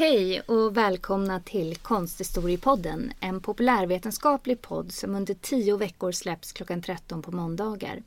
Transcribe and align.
Hej 0.00 0.40
och 0.40 0.76
välkomna 0.76 1.40
till 1.40 1.76
Konsthistoriepodden, 1.76 3.12
en 3.20 3.40
populärvetenskaplig 3.40 4.62
podd 4.62 4.92
som 4.92 5.14
under 5.14 5.34
tio 5.34 5.76
veckor 5.76 6.12
släpps 6.12 6.52
klockan 6.52 6.82
13 6.82 7.22
på 7.22 7.32
måndagar. 7.32 8.02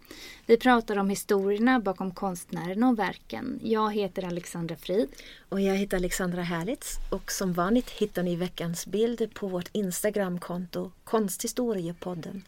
Vi 0.45 0.57
pratar 0.57 0.97
om 0.97 1.09
historierna 1.09 1.79
bakom 1.79 2.11
konstnärerna 2.11 2.89
och 2.89 2.99
verken. 2.99 3.59
Jag 3.63 3.93
heter 3.93 4.25
Alexandra 4.25 4.75
Frid. 4.75 5.07
Och 5.49 5.61
jag 5.61 5.75
heter 5.75 5.97
Alexandra 5.97 6.41
Härlitz 6.41 6.97
och 7.11 7.31
som 7.31 7.53
vanligt 7.53 7.89
hittar 7.89 8.23
ni 8.23 8.35
veckans 8.35 8.87
bild 8.87 9.33
på 9.33 9.47
vårt 9.47 9.69
Instagramkonto 9.71 10.91
Konsthistoriepodden. 11.03 12.43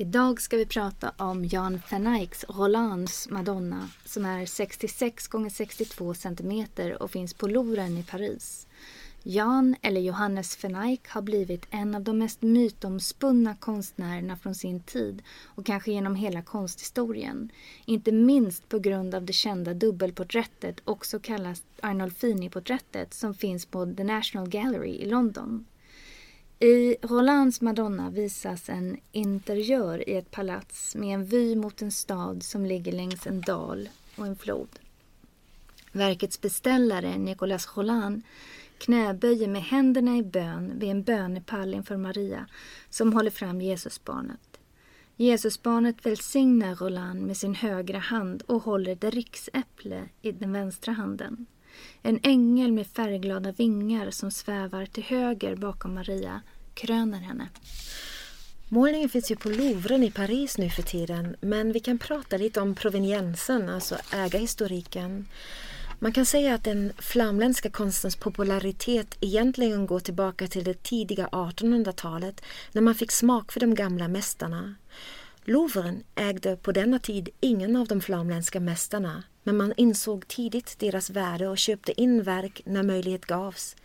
Idag 0.00 0.40
ska 0.40 0.56
vi 0.56 0.66
prata 0.66 1.12
om 1.16 1.44
Jan 1.44 1.80
van 1.90 2.06
Eycks 2.06 2.44
Rolands 2.48 3.28
Madonna 3.30 3.90
som 4.04 4.24
är 4.24 4.46
66 4.46 5.28
x 5.46 5.56
62 5.56 6.14
cm 6.14 6.66
och 7.00 7.10
finns 7.10 7.34
på 7.34 7.46
Louvren 7.46 7.98
i 7.98 8.02
Paris. 8.02 8.66
Jan, 9.22 9.76
eller 9.82 10.00
Johannes 10.00 10.62
van 10.62 10.76
Eyck, 10.76 11.08
har 11.08 11.22
blivit 11.22 11.66
en 11.70 11.94
av 11.94 12.02
de 12.02 12.18
mest 12.18 12.42
mytomspunna 12.42 13.54
konstnärerna 13.54 14.36
från 14.36 14.54
sin 14.54 14.80
tid 14.80 15.22
och 15.44 15.66
kanske 15.66 15.92
genom 15.92 16.14
hela 16.14 16.42
konsthistorien. 16.42 17.50
Inte 17.84 18.12
minst 18.12 18.68
på 18.68 18.78
grund 18.78 19.14
av 19.14 19.24
det 19.24 19.32
kända 19.32 19.74
dubbelporträttet, 19.74 20.80
också 20.84 21.18
kallat 21.18 21.62
Arnolfini-porträttet, 21.82 23.14
som 23.14 23.34
finns 23.34 23.66
på 23.66 23.94
The 23.96 24.04
National 24.04 24.48
Gallery 24.48 24.90
i 24.90 25.06
London. 25.06 25.64
I 26.60 26.96
Rolands 27.02 27.60
Madonna 27.60 28.10
visas 28.10 28.68
en 28.68 28.96
interiör 29.12 30.08
i 30.08 30.16
ett 30.16 30.30
palats 30.30 30.94
med 30.94 31.14
en 31.14 31.24
vy 31.24 31.56
mot 31.56 31.82
en 31.82 31.92
stad 31.92 32.42
som 32.42 32.66
ligger 32.66 32.92
längs 32.92 33.26
en 33.26 33.40
dal 33.40 33.88
och 34.16 34.26
en 34.26 34.36
flod. 34.36 34.68
Verkets 35.92 36.40
beställare, 36.40 37.18
Nicolas 37.18 37.76
Roland, 37.76 38.22
knäböjer 38.78 39.48
med 39.48 39.62
händerna 39.62 40.16
i 40.16 40.22
bön 40.22 40.78
vid 40.78 40.90
en 40.90 41.02
bönepall 41.02 41.74
inför 41.74 41.96
Maria 41.96 42.46
som 42.90 43.12
håller 43.12 43.30
fram 43.30 43.60
Jesusbarnet. 43.60 44.60
Jesusbarnet 45.16 46.06
välsignar 46.06 46.74
Roland 46.74 47.20
med 47.20 47.36
sin 47.36 47.54
högra 47.54 47.98
hand 47.98 48.42
och 48.46 48.62
håller 48.62 48.92
ett 48.92 49.04
riksäpple 49.04 50.08
i 50.22 50.32
den 50.32 50.52
vänstra 50.52 50.92
handen. 50.92 51.46
En 52.02 52.20
ängel 52.22 52.72
med 52.72 52.86
färgglada 52.86 53.52
vingar 53.52 54.10
som 54.10 54.30
svävar 54.30 54.86
till 54.86 55.02
höger 55.04 55.56
bakom 55.56 55.94
Maria 55.94 56.40
kröner 56.74 57.18
henne. 57.18 57.48
Målningen 58.68 59.08
finns 59.08 59.30
ju 59.30 59.36
på 59.36 59.48
Louvren 59.48 60.02
i 60.02 60.10
Paris 60.10 60.58
nu 60.58 60.70
för 60.70 60.82
tiden 60.82 61.36
men 61.40 61.72
vi 61.72 61.80
kan 61.80 61.98
prata 61.98 62.36
lite 62.36 62.60
om 62.60 62.74
proveniensen, 62.74 63.68
alltså 63.68 63.96
ägarhistoriken. 64.12 65.26
Man 65.98 66.12
kan 66.12 66.26
säga 66.26 66.54
att 66.54 66.64
den 66.64 66.92
flamländska 66.98 67.70
konstens 67.70 68.16
popularitet 68.16 69.16
egentligen 69.20 69.86
går 69.86 70.00
tillbaka 70.00 70.46
till 70.46 70.64
det 70.64 70.82
tidiga 70.82 71.26
1800-talet 71.26 72.44
när 72.72 72.82
man 72.82 72.94
fick 72.94 73.12
smak 73.12 73.52
för 73.52 73.60
de 73.60 73.74
gamla 73.74 74.08
mästarna. 74.08 74.74
Louvren 75.48 76.02
ägde 76.14 76.56
på 76.56 76.72
denna 76.72 76.98
tid 76.98 77.28
ingen 77.40 77.76
av 77.76 77.86
de 77.86 78.00
flamländska 78.00 78.60
mästarna 78.60 79.22
men 79.42 79.56
man 79.56 79.72
insåg 79.76 80.28
tidigt 80.28 80.78
deras 80.78 81.10
värde 81.10 81.48
och 81.48 81.58
köpte 81.58 82.00
in 82.00 82.22
verk 82.22 82.62
när 82.64 82.82
möjlighet 82.82 83.26
gavs. 83.26 83.76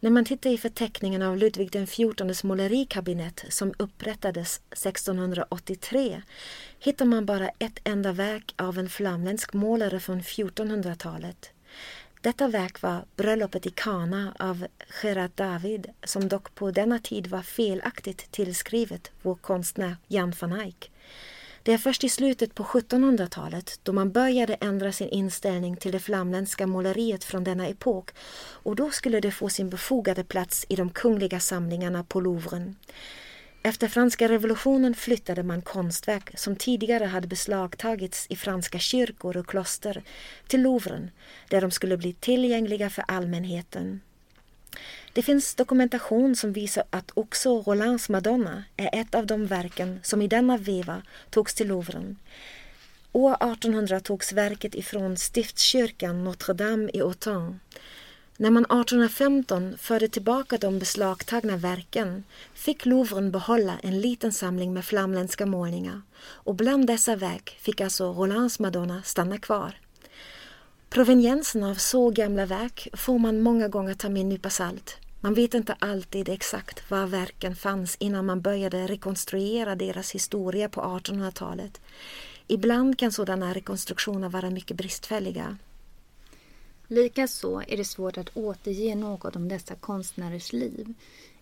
När 0.00 0.10
man 0.10 0.24
tittar 0.24 0.50
i 0.50 0.58
förteckningen 0.58 1.22
av 1.22 1.36
Ludvig 1.36 1.72
XIVs 1.72 2.44
målerikabinett 2.44 3.44
som 3.48 3.74
upprättades 3.78 4.60
1683 4.70 6.22
hittar 6.78 7.04
man 7.04 7.26
bara 7.26 7.48
ett 7.48 7.80
enda 7.84 8.12
verk 8.12 8.54
av 8.56 8.78
en 8.78 8.88
flamländsk 8.88 9.52
målare 9.52 10.00
från 10.00 10.20
1400-talet. 10.20 11.50
Detta 12.28 12.48
verk 12.48 12.82
var 12.82 13.04
Bröllopet 13.16 13.66
i 13.66 13.70
Kana 13.70 14.34
av 14.38 14.66
Gerard 15.02 15.30
David 15.34 15.86
som 16.04 16.28
dock 16.28 16.54
på 16.54 16.70
denna 16.70 16.98
tid 16.98 17.26
var 17.26 17.42
felaktigt 17.42 18.30
tillskrivet 18.30 19.10
vår 19.22 19.34
konstnär 19.34 19.96
Jan 20.06 20.32
van 20.40 20.60
Eyck. 20.60 20.90
Det 21.62 21.72
är 21.72 21.78
först 21.78 22.04
i 22.04 22.08
slutet 22.08 22.54
på 22.54 22.64
1700-talet 22.64 23.80
då 23.82 23.92
man 23.92 24.12
började 24.12 24.54
ändra 24.54 24.92
sin 24.92 25.08
inställning 25.08 25.76
till 25.76 25.92
det 25.92 26.00
flamländska 26.00 26.66
måleriet 26.66 27.24
från 27.24 27.44
denna 27.44 27.66
epok 27.66 28.10
och 28.38 28.76
då 28.76 28.90
skulle 28.90 29.20
det 29.20 29.30
få 29.30 29.48
sin 29.48 29.70
befogade 29.70 30.24
plats 30.24 30.66
i 30.68 30.76
de 30.76 30.90
kungliga 30.90 31.40
samlingarna 31.40 32.04
på 32.04 32.20
Louvren. 32.20 32.76
Efter 33.68 33.88
franska 33.88 34.28
revolutionen 34.28 34.94
flyttade 34.94 35.42
man 35.42 35.62
konstverk 35.62 36.38
som 36.38 36.56
tidigare 36.56 37.04
hade 37.04 37.28
beslagtagits 37.28 38.26
i 38.28 38.36
franska 38.36 38.78
kyrkor 38.78 39.36
och 39.36 39.46
kloster 39.46 40.02
till 40.46 40.62
Louvren 40.62 41.10
där 41.48 41.60
de 41.60 41.70
skulle 41.70 41.96
bli 41.96 42.12
tillgängliga 42.12 42.90
för 42.90 43.04
allmänheten. 43.08 44.00
Det 45.12 45.22
finns 45.22 45.54
dokumentation 45.54 46.36
som 46.36 46.52
visar 46.52 46.84
att 46.90 47.10
också 47.14 47.62
Rolands 47.62 48.08
Madonna 48.08 48.64
är 48.76 49.00
ett 49.00 49.14
av 49.14 49.26
de 49.26 49.46
verken 49.46 50.00
som 50.02 50.22
i 50.22 50.28
denna 50.28 50.56
veva 50.56 51.02
togs 51.30 51.54
till 51.54 51.68
Louvren. 51.68 52.16
År 53.12 53.34
1800 53.34 54.00
togs 54.00 54.32
verket 54.32 54.74
ifrån 54.74 55.16
stiftskyrkan 55.16 56.24
Notre 56.24 56.54
Dame 56.54 56.90
i 56.94 57.00
Autun. 57.00 57.60
När 58.40 58.50
man 58.50 58.64
1815 58.64 59.78
förde 59.78 60.08
tillbaka 60.08 60.58
de 60.58 60.78
beslagtagna 60.78 61.56
verken 61.56 62.24
fick 62.54 62.86
Louvren 62.86 63.30
behålla 63.30 63.78
en 63.82 64.00
liten 64.00 64.32
samling 64.32 64.72
med 64.72 64.84
flamländska 64.84 65.46
målningar 65.46 66.02
och 66.20 66.54
bland 66.54 66.86
dessa 66.86 67.16
verk 67.16 67.56
fick 67.60 67.80
alltså 67.80 68.12
Rolands 68.12 68.58
Madonna 68.58 69.02
stanna 69.02 69.38
kvar. 69.38 69.74
Proveniensen 70.90 71.64
av 71.64 71.74
så 71.74 72.10
gamla 72.10 72.46
verk 72.46 72.88
får 72.92 73.18
man 73.18 73.40
många 73.40 73.68
gånger 73.68 73.94
ta 73.94 74.08
med 74.08 74.20
en 74.20 74.28
nypa 74.28 74.50
salt. 74.50 74.96
Man 75.20 75.34
vet 75.34 75.54
inte 75.54 75.76
alltid 75.78 76.28
exakt 76.28 76.90
var 76.90 77.06
verken 77.06 77.56
fanns 77.56 77.96
innan 78.00 78.26
man 78.26 78.40
började 78.40 78.86
rekonstruera 78.86 79.74
deras 79.74 80.14
historia 80.14 80.68
på 80.68 80.80
1800-talet. 80.80 81.80
Ibland 82.46 82.98
kan 82.98 83.12
sådana 83.12 83.54
rekonstruktioner 83.54 84.28
vara 84.28 84.50
mycket 84.50 84.76
bristfälliga. 84.76 85.56
Likaså 86.90 87.62
är 87.68 87.76
det 87.76 87.84
svårt 87.84 88.18
att 88.18 88.36
återge 88.36 88.94
något 88.94 89.36
om 89.36 89.48
dessa 89.48 89.74
konstnärers 89.74 90.52
liv. 90.52 90.94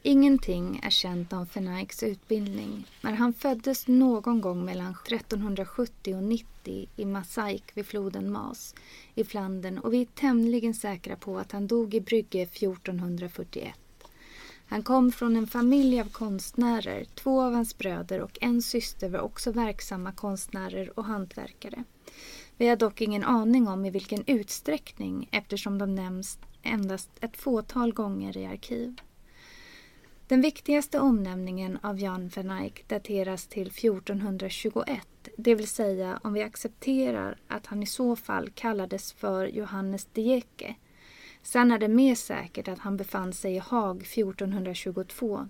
Ingenting 0.02 0.80
är 0.82 0.90
känt 0.90 1.32
om 1.32 1.46
Fenaiks 1.46 2.02
utbildning, 2.02 2.86
men 3.00 3.14
han 3.14 3.32
föddes 3.32 3.86
någon 3.86 4.40
gång 4.40 4.64
mellan 4.64 4.94
1370 5.06 6.16
och 6.16 6.22
90 6.22 6.88
i 6.96 7.04
Masaik 7.04 7.64
vid 7.74 7.86
floden 7.86 8.32
Mas 8.32 8.74
i 9.14 9.24
Flandern 9.24 9.78
och 9.78 9.92
vi 9.92 10.00
är 10.00 10.06
tämligen 10.06 10.74
säkra 10.74 11.16
på 11.16 11.38
att 11.38 11.52
han 11.52 11.66
dog 11.66 11.94
i 11.94 12.00
Brygge 12.00 12.42
1441. 12.42 13.74
Han 14.66 14.82
kom 14.82 15.12
från 15.12 15.36
en 15.36 15.46
familj 15.46 16.00
av 16.00 16.08
konstnärer, 16.08 17.06
två 17.14 17.42
av 17.42 17.52
hans 17.52 17.78
bröder 17.78 18.20
och 18.20 18.38
en 18.40 18.62
syster 18.62 19.08
var 19.08 19.20
också 19.20 19.52
verksamma 19.52 20.12
konstnärer 20.12 20.98
och 20.98 21.04
hantverkare. 21.04 21.84
Vi 22.56 22.68
har 22.68 22.76
dock 22.76 23.00
ingen 23.00 23.24
aning 23.24 23.68
om 23.68 23.84
i 23.84 23.90
vilken 23.90 24.24
utsträckning 24.26 25.28
eftersom 25.32 25.78
de 25.78 25.94
nämns 25.94 26.38
endast 26.62 27.10
ett 27.20 27.36
fåtal 27.36 27.92
gånger 27.92 28.36
i 28.36 28.46
arkiv. 28.46 29.00
Den 30.28 30.40
viktigaste 30.40 31.00
omnämningen 31.00 31.78
av 31.82 32.00
Jan 32.00 32.30
van 32.36 32.50
Eyck 32.50 32.88
dateras 32.88 33.46
till 33.46 33.66
1421, 33.66 35.06
det 35.36 35.54
vill 35.54 35.68
säga 35.68 36.20
om 36.22 36.32
vi 36.32 36.42
accepterar 36.42 37.38
att 37.48 37.66
han 37.66 37.82
i 37.82 37.86
så 37.86 38.16
fall 38.16 38.50
kallades 38.50 39.12
för 39.12 39.46
Johannes 39.46 40.08
de 40.12 40.22
Jecke. 40.22 40.74
Sen 41.42 41.70
är 41.70 41.78
det 41.78 41.88
mer 41.88 42.14
säkert 42.14 42.68
att 42.68 42.78
han 42.78 42.96
befann 42.96 43.32
sig 43.32 43.54
i 43.54 43.58
Haag 43.58 44.02
1422. 44.02 45.48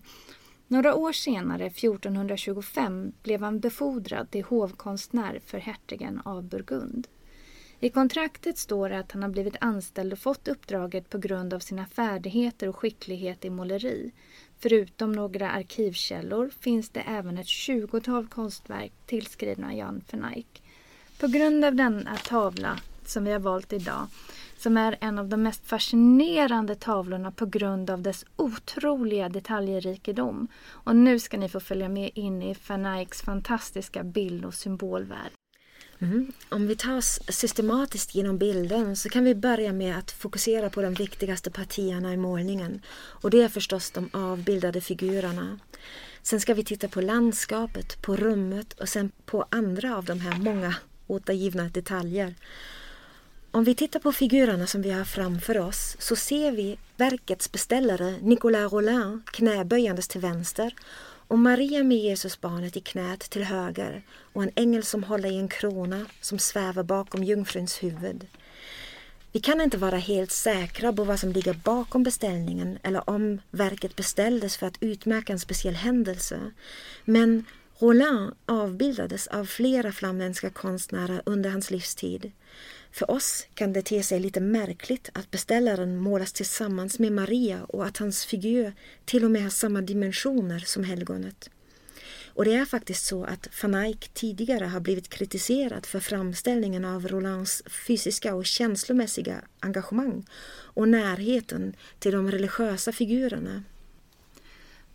Några 0.68 0.94
år 0.94 1.12
senare, 1.12 1.66
1425, 1.66 3.12
blev 3.22 3.42
han 3.42 3.60
befordrad 3.60 4.30
till 4.30 4.44
hovkonstnär 4.44 5.40
för 5.46 5.58
hertigen 5.58 6.20
av 6.24 6.42
Burgund. 6.42 7.08
I 7.80 7.88
kontraktet 7.88 8.58
står 8.58 8.88
det 8.88 8.98
att 8.98 9.12
han 9.12 9.22
har 9.22 9.30
blivit 9.30 9.56
anställd 9.60 10.12
och 10.12 10.18
fått 10.18 10.48
uppdraget 10.48 11.10
på 11.10 11.18
grund 11.18 11.54
av 11.54 11.58
sina 11.58 11.86
färdigheter 11.86 12.68
och 12.68 12.76
skicklighet 12.76 13.44
i 13.44 13.50
måleri. 13.50 14.12
Förutom 14.58 15.12
några 15.12 15.50
arkivkällor 15.50 16.50
finns 16.60 16.88
det 16.88 17.00
även 17.00 17.38
ett 17.38 17.46
tjugotal 17.46 18.26
konstverk 18.26 18.92
tillskrivna 19.06 19.74
Jan 19.74 20.02
van 20.12 20.24
Eyck. 20.24 20.62
På 21.20 21.26
grund 21.26 21.64
av 21.64 21.74
denna 21.74 22.16
tavla 22.16 22.78
som 23.04 23.24
vi 23.24 23.32
har 23.32 23.40
valt 23.40 23.72
idag 23.72 24.06
som 24.58 24.76
är 24.76 24.98
en 25.00 25.18
av 25.18 25.28
de 25.28 25.42
mest 25.42 25.66
fascinerande 25.66 26.74
tavlorna 26.74 27.30
på 27.30 27.46
grund 27.46 27.90
av 27.90 28.02
dess 28.02 28.24
otroliga 28.36 29.28
detaljrikedom. 29.28 30.48
Och 30.68 30.96
nu 30.96 31.18
ska 31.18 31.38
ni 31.38 31.48
få 31.48 31.60
följa 31.60 31.88
med 31.88 32.10
in 32.14 32.42
i 32.42 32.56
van 32.68 32.86
Eycks 32.86 33.22
fantastiska 33.22 34.04
bild 34.04 34.44
och 34.44 34.54
symbolvärld. 34.54 35.32
Mm. 35.98 36.32
Om 36.48 36.66
vi 36.66 36.76
tar 36.76 36.96
oss 36.96 37.20
systematiskt 37.28 38.14
genom 38.14 38.38
bilden 38.38 38.96
så 38.96 39.08
kan 39.08 39.24
vi 39.24 39.34
börja 39.34 39.72
med 39.72 39.98
att 39.98 40.10
fokusera 40.10 40.70
på 40.70 40.82
de 40.82 40.94
viktigaste 40.94 41.50
partierna 41.50 42.12
i 42.12 42.16
målningen. 42.16 42.80
Och 42.96 43.30
det 43.30 43.42
är 43.42 43.48
förstås 43.48 43.90
de 43.90 44.10
avbildade 44.12 44.80
figurerna. 44.80 45.58
Sen 46.22 46.40
ska 46.40 46.54
vi 46.54 46.64
titta 46.64 46.88
på 46.88 47.00
landskapet, 47.00 48.02
på 48.02 48.16
rummet 48.16 48.72
och 48.72 48.88
sen 48.88 49.10
på 49.24 49.46
andra 49.50 49.96
av 49.96 50.04
de 50.04 50.20
här 50.20 50.38
många 50.38 50.74
återgivna 51.06 51.68
detaljer. 51.68 52.34
Om 53.56 53.64
vi 53.64 53.74
tittar 53.74 54.00
på 54.00 54.12
figurerna 54.12 54.66
som 54.66 54.82
vi 54.82 54.90
har 54.90 55.04
framför 55.04 55.58
oss 55.58 55.96
så 55.98 56.16
ser 56.16 56.52
vi 56.52 56.78
verkets 56.96 57.52
beställare 57.52 58.14
Nicolas 58.22 58.72
Rollin 58.72 59.22
knäböjandes 59.26 60.08
till 60.08 60.20
vänster 60.20 60.74
och 61.28 61.38
Maria 61.38 61.82
med 61.82 61.98
Jesusbarnet 61.98 62.76
i 62.76 62.80
knät 62.80 63.20
till 63.20 63.44
höger 63.44 64.02
och 64.32 64.42
en 64.42 64.50
ängel 64.54 64.82
som 64.82 65.04
håller 65.04 65.32
i 65.32 65.36
en 65.36 65.48
krona 65.48 66.06
som 66.20 66.38
svävar 66.38 66.82
bakom 66.82 67.24
jungfruns 67.24 67.82
huvud. 67.82 68.26
Vi 69.32 69.40
kan 69.40 69.60
inte 69.60 69.78
vara 69.78 69.96
helt 69.96 70.32
säkra 70.32 70.92
på 70.92 71.04
vad 71.04 71.20
som 71.20 71.32
ligger 71.32 71.54
bakom 71.54 72.02
beställningen 72.02 72.78
eller 72.82 73.10
om 73.10 73.40
verket 73.50 73.96
beställdes 73.96 74.56
för 74.56 74.66
att 74.66 74.78
utmärka 74.82 75.32
en 75.32 75.40
speciell 75.40 75.74
händelse. 75.74 76.40
Men 77.04 77.44
Roland 77.78 78.34
avbildades 78.46 79.26
av 79.26 79.44
flera 79.44 79.92
flamländska 79.92 80.50
konstnärer 80.50 81.22
under 81.26 81.50
hans 81.50 81.70
livstid. 81.70 82.32
För 82.96 83.10
oss 83.10 83.46
kan 83.54 83.72
det 83.72 83.82
te 83.82 84.02
sig 84.02 84.20
lite 84.20 84.40
märkligt 84.40 85.10
att 85.12 85.30
beställaren 85.30 85.96
målas 85.96 86.32
tillsammans 86.32 86.98
med 86.98 87.12
Maria 87.12 87.64
och 87.64 87.86
att 87.86 87.96
hans 87.96 88.24
figur 88.24 88.72
till 89.04 89.24
och 89.24 89.30
med 89.30 89.42
har 89.42 89.50
samma 89.50 89.80
dimensioner 89.80 90.58
som 90.58 90.84
helgonet. 90.84 91.50
Och 92.26 92.44
det 92.44 92.54
är 92.54 92.64
faktiskt 92.64 93.06
så 93.06 93.24
att 93.24 93.48
van 93.62 93.74
Eyck 93.74 94.10
tidigare 94.14 94.64
har 94.64 94.80
blivit 94.80 95.08
kritiserad 95.08 95.86
för 95.86 96.00
framställningen 96.00 96.84
av 96.84 97.08
Rolands 97.08 97.62
fysiska 97.86 98.34
och 98.34 98.46
känslomässiga 98.46 99.40
engagemang 99.60 100.26
och 100.48 100.88
närheten 100.88 101.76
till 101.98 102.12
de 102.12 102.30
religiösa 102.30 102.92
figurerna. 102.92 103.62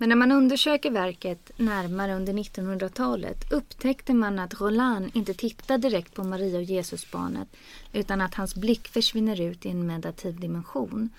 Men 0.01 0.09
när 0.09 0.15
man 0.15 0.31
undersöker 0.31 0.92
verket 0.92 1.51
närmare 1.57 2.15
under 2.15 2.33
1900-talet 2.33 3.51
upptäckte 3.51 4.13
man 4.13 4.39
att 4.39 4.62
Roland 4.62 5.12
inte 5.13 5.33
tittar 5.33 5.77
direkt 5.77 6.15
på 6.15 6.24
Maria 6.24 6.57
och 6.57 6.63
Jesusbarnet 6.63 7.48
utan 7.94 8.21
att 8.21 8.36
hans 8.36 8.56
blick 8.56 8.88
försvinner 8.88 9.42
ut 9.42 9.65
i 9.65 9.69
en 9.69 9.88
meditativ 9.88 10.39
dimension. 10.39 11.09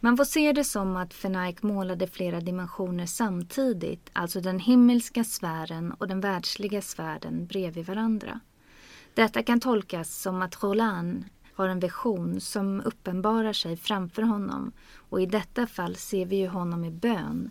Man 0.00 0.16
får 0.16 0.24
se 0.24 0.52
det 0.52 0.64
som 0.64 0.96
att 0.96 1.14
Fenaik 1.14 1.62
målade 1.62 2.06
flera 2.06 2.40
dimensioner 2.40 3.06
samtidigt, 3.06 4.10
alltså 4.12 4.40
den 4.40 4.58
himmelska 4.58 5.24
sfären 5.24 5.92
och 5.92 6.08
den 6.08 6.20
världsliga 6.20 6.82
sfären 6.82 7.46
bredvid 7.46 7.86
varandra. 7.86 8.40
Detta 9.14 9.42
kan 9.42 9.60
tolkas 9.60 10.20
som 10.20 10.42
att 10.42 10.62
Roland 10.62 11.24
har 11.54 11.68
en 11.68 11.80
vision 11.80 12.40
som 12.40 12.80
uppenbarar 12.80 13.52
sig 13.52 13.76
framför 13.76 14.22
honom 14.22 14.72
och 14.96 15.22
i 15.22 15.26
detta 15.26 15.66
fall 15.66 15.96
ser 15.96 16.26
vi 16.26 16.36
ju 16.36 16.48
honom 16.48 16.84
i 16.84 16.90
bön 16.90 17.50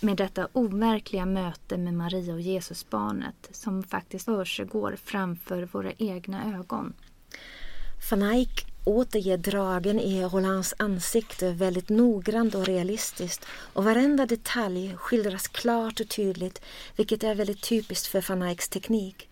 med 0.00 0.16
detta 0.16 0.48
overkliga 0.52 1.26
möte 1.26 1.76
med 1.76 1.94
Maria 1.94 2.34
och 2.34 2.40
Jesusbarnet 2.40 3.48
som 3.50 3.82
faktiskt 3.82 4.24
försiggår 4.24 4.96
framför 5.04 5.68
våra 5.72 5.92
egna 5.92 6.58
ögon. 6.58 6.94
Van 8.10 8.22
Eyck 8.22 8.66
återger 8.84 9.36
dragen 9.36 10.00
i 10.00 10.24
Rolands 10.24 10.74
ansikte 10.78 11.52
väldigt 11.52 11.88
noggrant 11.88 12.54
och 12.54 12.66
realistiskt 12.66 13.46
och 13.48 13.84
varenda 13.84 14.26
detalj 14.26 14.94
skildras 14.96 15.48
klart 15.48 16.00
och 16.00 16.08
tydligt 16.08 16.60
vilket 16.96 17.24
är 17.24 17.34
väldigt 17.34 17.62
typiskt 17.62 18.06
för 18.06 18.24
van 18.28 18.42
Eycks 18.42 18.68
teknik. 18.68 19.28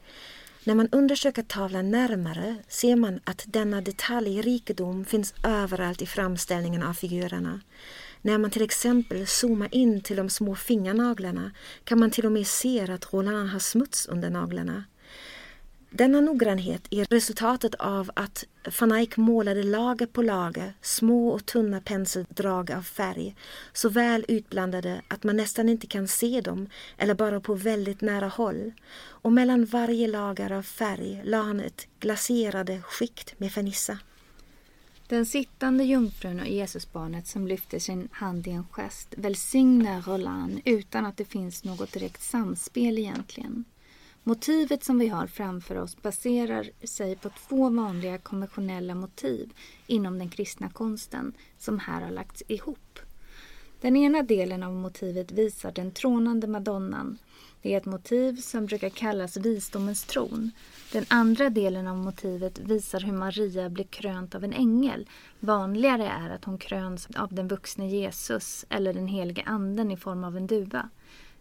När 0.64 0.74
man 0.74 0.88
undersöker 0.92 1.42
tavlan 1.42 1.90
närmare 1.90 2.56
ser 2.68 2.96
man 2.96 3.20
att 3.24 3.44
denna 3.46 3.80
detaljrikedom 3.80 5.04
finns 5.04 5.34
överallt 5.44 6.02
i 6.02 6.06
framställningen 6.06 6.82
av 6.82 6.94
figurerna. 6.94 7.60
När 8.22 8.38
man 8.38 8.50
till 8.50 8.62
exempel 8.62 9.26
zoomar 9.26 9.74
in 9.74 10.00
till 10.00 10.16
de 10.16 10.30
små 10.30 10.54
fingernaglarna 10.54 11.50
kan 11.84 12.00
man 12.00 12.10
till 12.10 12.26
och 12.26 12.32
med 12.32 12.46
se 12.46 12.92
att 12.92 13.12
Roland 13.12 13.48
har 13.48 13.58
smuts 13.58 14.06
under 14.06 14.30
naglarna. 14.30 14.84
Denna 15.94 16.20
noggrannhet 16.20 16.82
är 16.90 17.04
resultatet 17.04 17.74
av 17.74 18.10
att 18.14 18.44
van 18.80 18.92
Eyck 18.92 19.16
målade 19.16 19.62
lager 19.62 20.06
på 20.06 20.22
lager, 20.22 20.74
små 20.80 21.28
och 21.28 21.46
tunna 21.46 21.80
penseldrag 21.80 22.72
av 22.72 22.82
färg, 22.82 23.36
så 23.72 23.88
väl 23.88 24.24
utblandade 24.28 25.02
att 25.08 25.24
man 25.24 25.36
nästan 25.36 25.68
inte 25.68 25.86
kan 25.86 26.08
se 26.08 26.40
dem 26.40 26.68
eller 26.98 27.14
bara 27.14 27.40
på 27.40 27.54
väldigt 27.54 28.00
nära 28.00 28.28
håll. 28.28 28.72
Och 29.04 29.32
mellan 29.32 29.64
varje 29.64 30.08
lager 30.08 30.52
av 30.52 30.62
färg 30.62 31.22
la 31.24 31.42
han 31.42 31.60
ett 31.60 31.86
glaserade 32.00 32.82
skikt 32.82 33.40
med 33.40 33.52
fernissa. 33.52 33.98
Den 35.12 35.26
sittande 35.26 35.84
jungfrun 35.84 36.40
och 36.40 36.48
Jesusbarnet 36.48 37.26
som 37.26 37.46
lyfter 37.46 37.78
sin 37.78 38.08
hand 38.12 38.46
i 38.46 38.50
en 38.50 38.64
gest 38.64 39.14
välsignar 39.16 40.02
Roland 40.02 40.60
utan 40.64 41.06
att 41.06 41.16
det 41.16 41.24
finns 41.24 41.64
något 41.64 41.92
direkt 41.92 42.22
samspel 42.22 42.98
egentligen. 42.98 43.64
Motivet 44.22 44.84
som 44.84 44.98
vi 44.98 45.08
har 45.08 45.26
framför 45.26 45.78
oss 45.78 46.02
baserar 46.02 46.70
sig 46.86 47.16
på 47.16 47.30
två 47.30 47.70
vanliga 47.70 48.18
konventionella 48.18 48.94
motiv 48.94 49.52
inom 49.86 50.18
den 50.18 50.28
kristna 50.28 50.70
konsten 50.70 51.32
som 51.58 51.78
här 51.78 52.02
har 52.02 52.10
lagts 52.10 52.42
ihop. 52.48 52.98
Den 53.80 53.96
ena 53.96 54.22
delen 54.22 54.62
av 54.62 54.72
motivet 54.72 55.32
visar 55.32 55.72
den 55.72 55.90
trånande 55.90 56.46
madonnan. 56.46 57.18
Det 57.62 57.74
är 57.74 57.76
ett 57.76 57.86
motiv 57.86 58.36
som 58.36 58.66
brukar 58.66 58.88
kallas 58.88 59.36
visdomens 59.36 60.04
tron. 60.04 60.50
Den 60.92 61.04
andra 61.08 61.50
delen 61.50 61.86
av 61.86 61.96
motivet 61.96 62.58
visar 62.58 63.00
hur 63.00 63.12
Maria 63.12 63.68
blir 63.68 63.84
krönt 63.84 64.34
av 64.34 64.44
en 64.44 64.52
ängel. 64.52 65.08
Vanligare 65.40 66.08
är 66.08 66.30
att 66.30 66.44
hon 66.44 66.58
kröns 66.58 67.08
av 67.16 67.34
den 67.34 67.48
vuxne 67.48 67.88
Jesus 67.88 68.66
eller 68.68 68.94
den 68.94 69.08
helige 69.08 69.42
anden 69.42 69.90
i 69.90 69.96
form 69.96 70.24
av 70.24 70.36
en 70.36 70.46
duva. 70.46 70.88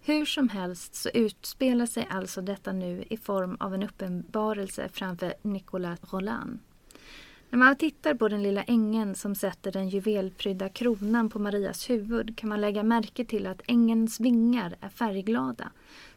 Hur 0.02 0.26
som 0.26 0.50
helst 0.50 0.96
så 0.96 1.10
utspelar 1.10 1.86
sig 1.86 2.08
alltså 2.10 2.42
detta 2.42 2.72
nu 2.72 3.04
i 3.10 3.18
form 3.18 3.58
av 3.60 3.74
en 3.74 3.84
uppenbarelse 3.84 4.90
framför 4.94 5.34
Nicolas 5.42 6.00
Roland. 6.14 6.60
När 7.50 7.60
man 7.60 7.76
tittar 7.76 8.14
på 8.14 8.28
den 8.28 8.44
lilla 8.44 8.64
ängeln 8.64 9.16
som 9.16 9.36
sätter 9.36 9.72
den 9.72 9.90
juvelprydda 9.90 10.70
kronan 10.70 11.30
på 11.30 11.40
Marias 11.40 11.90
huvud 11.90 12.38
kan 12.38 12.50
man 12.50 12.62
lägga 12.62 12.84
märke 12.84 13.26
till 13.26 13.48
att 13.48 13.62
ängelns 13.68 14.20
vingar 14.20 14.76
är 14.82 14.90
färgglada. 14.90 15.72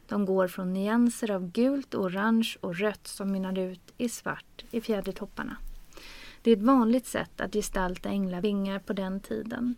De 0.09 0.25
går 0.25 0.49
från 0.49 0.73
nyanser 0.73 1.31
av 1.31 1.51
gult, 1.51 1.95
orange 1.95 2.57
och 2.61 2.77
rött 2.77 3.07
som 3.07 3.33
mynnar 3.33 3.59
ut 3.59 3.93
i 3.99 4.09
svart 4.09 4.65
i 4.71 4.81
fjädertopparna. 4.81 5.57
Det 6.43 6.51
är 6.51 6.57
ett 6.57 6.63
vanligt 6.63 7.07
sätt 7.07 7.41
att 7.41 7.53
gestalta 7.53 8.09
änglavingar 8.09 8.79
på 8.79 8.93
den 8.93 9.21
tiden. 9.21 9.75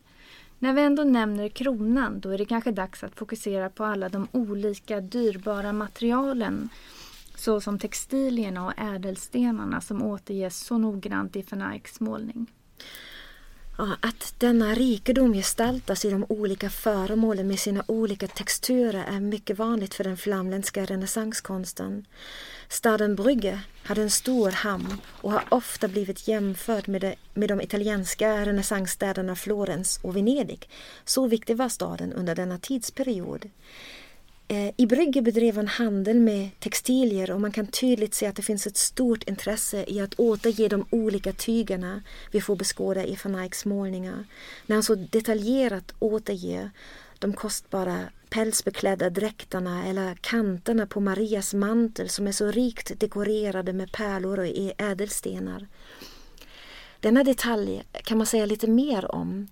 När 0.59 0.73
vi 0.73 0.83
ändå 0.83 1.04
nämner 1.04 1.49
kronan 1.49 2.21
då 2.21 2.30
är 2.30 2.38
det 2.38 2.45
kanske 2.45 2.71
dags 2.71 3.04
att 3.04 3.18
fokusera 3.18 3.71
på 3.71 3.85
alla 3.85 4.09
de 4.09 4.28
olika 4.33 5.00
dyrbara 5.00 5.73
materialen 5.73 6.68
såsom 7.37 7.78
textilierna 7.78 8.66
och 8.66 8.73
ädelstenarna 8.78 9.80
som 9.80 10.02
återges 10.02 10.59
så 10.59 10.78
noggrant 10.78 11.37
i 11.37 11.45
van 11.50 11.73
Eycks 11.73 12.00
målning. 12.00 12.47
Ja, 13.78 13.97
att 14.00 14.35
denna 14.38 14.75
rikedom 14.75 15.33
gestaltas 15.33 16.04
i 16.04 16.11
de 16.11 16.26
olika 16.28 16.71
föremålen 16.71 17.49
med 17.49 17.59
sina 17.59 17.85
olika 17.87 18.28
texturer 18.28 19.04
är 19.09 19.21
mycket 19.21 19.59
vanligt 19.59 19.95
för 19.95 20.04
den 20.04 20.16
flamländska 20.16 20.85
renässanskonsten. 20.85 22.06
Staden 22.68 23.16
Brygge 23.16 23.61
hade 23.83 24.02
en 24.02 24.11
stor 24.11 24.50
hamn 24.50 25.00
och 25.21 25.33
har 25.33 25.45
ofta 25.49 25.88
blivit 25.88 26.28
jämförd 26.28 26.88
med, 26.88 27.00
de, 27.00 27.14
med 27.35 27.49
de 27.49 27.61
italienska 27.61 28.47
renässansstäderna 28.47 29.37
Florens 29.37 30.00
och 30.02 30.16
Venedig. 30.16 30.68
Så 31.04 31.26
viktig 31.26 31.56
var 31.56 31.68
staden 31.68 32.12
under 32.12 32.35
denna 32.35 32.59
tidsperiod. 32.59 33.50
Eh, 34.49 34.71
I 34.76 34.87
Brygge 34.87 35.23
bedrev 35.23 35.57
han 35.57 35.69
handel 35.69 36.21
med 36.21 36.61
textilier 36.61 37.31
och 37.31 37.41
man 37.41 37.53
kan 37.53 37.67
tydligt 37.67 38.15
se 38.15 38.26
att 38.26 38.37
det 38.37 38.43
finns 38.43 38.67
ett 38.67 38.76
stort 38.76 39.23
intresse 39.23 39.85
i 39.88 40.00
att 40.00 40.15
återge 40.15 40.69
de 40.69 40.87
olika 40.91 41.33
tygerna 41.33 42.03
vi 42.31 42.41
får 42.41 42.57
beskåda 42.57 43.05
i 43.05 43.19
van 43.25 43.35
Eycks 43.35 43.65
målningar. 43.65 44.25
När 44.67 44.76
han 44.76 44.83
så 44.83 44.95
detaljerat 44.95 45.95
återger 45.99 46.71
de 47.19 47.33
kostbara 47.33 47.99
pälsbeklädda 48.31 49.11
dräkterna 49.11 49.87
eller 49.87 50.15
kanterna 50.15 50.87
på 50.87 51.00
Marias 51.00 51.55
mantel 51.55 52.09
som 52.09 52.26
är 52.26 52.33
så 52.33 52.50
rikt 52.50 53.00
dekorerade 53.00 53.73
med 53.73 53.93
pärlor 53.93 54.38
och 54.38 54.47
ädelstenar. 54.79 55.67
Denna 57.00 57.25
detalj 57.25 57.83
kan 58.05 58.19
man 58.19 58.26
säga 58.26 58.47
lite 58.47 58.67
mer 58.67 59.15
om. 59.15 59.49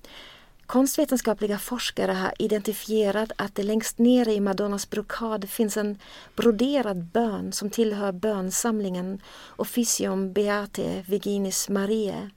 Konstvetenskapliga 0.67 1.59
forskare 1.59 2.13
har 2.13 2.33
identifierat 2.39 3.33
att 3.37 3.55
det 3.55 3.63
längst 3.63 3.99
nere 3.99 4.33
i 4.33 4.41
Madonnas 4.41 4.91
brokad 4.91 5.51
finns 5.51 5.77
en 5.77 5.99
broderad 6.37 7.05
bön 7.05 7.53
som 7.53 7.71
tillhör 7.71 8.13
bönsamlingen 8.13 9.21
Officium 9.57 10.33
Beate 10.33 11.05
Virginis 11.09 11.69
Mariae 11.69 12.31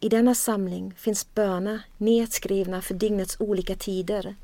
I 0.00 0.08
denna 0.08 0.34
samling 0.34 0.94
finns 0.96 1.34
böner 1.34 1.80
nedskrivna 1.96 2.82
för 2.82 2.94
dygnets 2.94 3.36
olika 3.40 3.74
tider. 3.74 4.36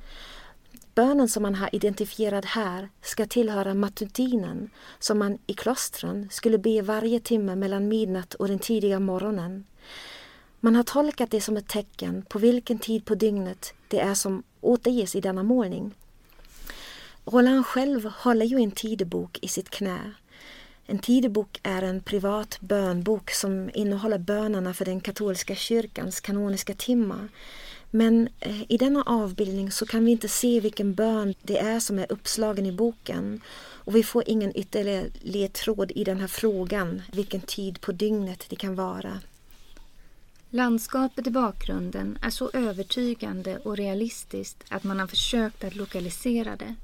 Bönen 0.95 1.29
som 1.29 1.43
man 1.43 1.55
har 1.55 1.75
identifierat 1.75 2.45
här 2.45 2.89
ska 3.03 3.27
tillhöra 3.27 3.75
matutinen 3.75 4.71
som 4.99 5.19
man 5.19 5.39
i 5.47 5.55
klostren 5.55 6.29
skulle 6.31 6.59
be 6.59 6.83
varje 6.83 7.21
timme 7.21 7.57
mellan 7.57 7.89
midnatt 7.89 8.35
och 8.35 8.49
den 8.49 8.59
tidiga 8.59 9.01
morgonen. 9.01 9.65
Man 10.65 10.77
har 10.77 10.83
tolkat 10.83 11.31
det 11.31 11.41
som 11.41 11.57
ett 11.57 11.69
tecken 11.69 12.25
på 12.29 12.39
vilken 12.39 12.79
tid 12.79 13.05
på 13.05 13.15
dygnet 13.15 13.75
det 13.89 14.01
är 14.01 14.15
som 14.15 14.43
återges 14.61 15.15
i 15.15 15.21
denna 15.21 15.43
målning. 15.43 15.95
Roland 17.25 17.67
själv 17.67 18.05
håller 18.05 18.47
ju 18.47 18.57
en 18.57 18.71
tidebok 18.71 19.39
i 19.43 19.49
sitt 19.49 19.71
knä. 19.71 19.99
En 20.87 20.99
tidebok 20.99 21.61
är 21.63 21.83
en 21.83 22.01
privat 22.01 22.59
bönbok 22.61 23.31
som 23.31 23.71
innehåller 23.75 24.19
bönerna 24.19 24.75
för 24.75 24.85
den 24.85 25.01
katolska 25.01 25.55
kyrkans 25.55 26.21
kanoniska 26.21 26.75
timmar. 26.75 27.29
Men 27.91 28.29
eh, 28.41 28.63
i 28.69 28.77
denna 28.77 29.03
avbildning 29.03 29.71
så 29.71 29.87
kan 29.87 30.05
vi 30.05 30.11
inte 30.11 30.29
se 30.29 30.61
vilken 30.61 30.95
bön 30.95 31.35
det 31.43 31.59
är 31.59 31.81
som 31.81 31.99
är 31.99 32.13
uppslagen 32.13 32.67
i 32.67 32.73
boken. 32.73 33.41
Och 33.57 33.97
vi 33.97 34.03
får 34.03 34.23
ingen 34.27 34.57
ytterligare 34.57 35.07
ledtråd 35.21 35.93
i 35.95 36.05
den 36.05 36.21
här 36.21 36.29
frågan, 36.29 37.03
vilken 37.13 37.41
tid 37.41 37.81
på 37.81 37.93
dygnet 37.93 38.47
det 38.49 38.57
kan 38.57 38.75
vara. 38.75 39.21
Landskapet 40.55 41.27
i 41.27 41.31
bakgrunden 41.31 42.19
är 42.23 42.31
så 42.31 42.51
övertygande 42.53 43.59
och 43.59 43.77
realistiskt 43.77 44.65
att 44.69 44.85
man 44.85 45.01
har 45.01 45.07
försökt 45.07 45.65
att 45.65 45.77
lokalisera 45.77 46.57
det. 46.57 46.75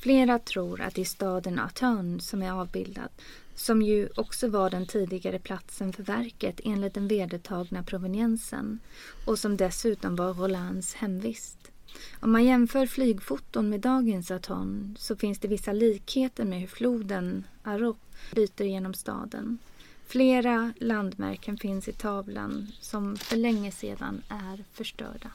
Flera 0.00 0.38
tror 0.38 0.80
att 0.80 0.94
det 0.94 1.00
är 1.00 1.04
staden 1.04 1.58
Autun 1.58 2.20
som 2.20 2.42
är 2.42 2.52
avbildad, 2.52 3.08
som 3.54 3.82
ju 3.82 4.08
också 4.16 4.48
var 4.48 4.70
den 4.70 4.86
tidigare 4.86 5.38
platsen 5.38 5.92
för 5.92 6.02
verket 6.02 6.60
enligt 6.64 6.94
den 6.94 7.08
vedertagna 7.08 7.82
proveniensen 7.82 8.78
och 9.24 9.38
som 9.38 9.56
dessutom 9.56 10.16
var 10.16 10.34
Rolands 10.34 10.94
hemvist. 10.94 11.70
Om 12.20 12.32
man 12.32 12.44
jämför 12.44 12.86
flygfoton 12.86 13.68
med 13.68 13.80
dagens 13.80 14.30
Aton 14.30 14.96
så 14.98 15.16
finns 15.16 15.38
det 15.38 15.48
vissa 15.48 15.72
likheter 15.72 16.44
med 16.44 16.60
hur 16.60 16.66
floden 16.66 17.44
Arop 17.62 17.98
flyter 18.30 18.64
genom 18.64 18.94
staden. 18.94 19.58
Flera 20.08 20.72
landmärken 20.80 21.56
finns 21.56 21.88
i 21.88 21.92
tavlan 21.92 22.72
som 22.80 23.16
för 23.16 23.36
länge 23.36 23.72
sedan 23.72 24.22
är 24.28 24.64
förstörda. 24.72 25.30